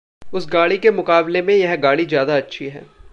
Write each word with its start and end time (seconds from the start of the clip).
उस 0.33 0.47
गाड़ी 0.51 0.77
के 0.77 0.91
मुकाबले 0.91 1.41
में 1.41 1.53
यह 1.55 1.75
गाड़ी 1.75 2.05
ज़्यादा 2.05 2.37
अच्छी 2.37 2.67
है। 2.69 2.85